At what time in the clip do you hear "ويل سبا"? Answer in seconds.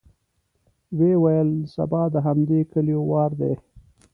1.23-2.01